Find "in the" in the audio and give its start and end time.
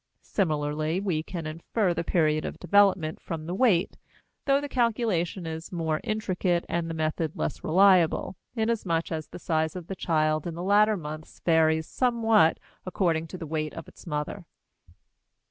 10.47-10.63